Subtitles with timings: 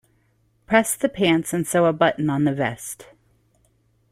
[0.65, 3.09] Press the pants and sew a button on the vest.